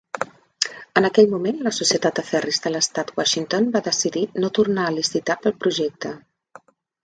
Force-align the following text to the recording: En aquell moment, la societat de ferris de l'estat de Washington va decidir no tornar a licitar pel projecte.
En 1.01 1.07
aquell 1.09 1.29
moment, 1.33 1.59
la 1.67 1.73
societat 1.79 2.17
de 2.21 2.23
ferris 2.31 2.59
de 2.65 2.73
l'estat 2.73 3.13
de 3.13 3.19
Washington 3.21 3.69
va 3.77 3.85
decidir 3.91 4.27
no 4.41 4.53
tornar 4.63 4.89
a 4.89 4.99
licitar 4.99 5.41
pel 5.47 5.59
projecte. 5.63 6.19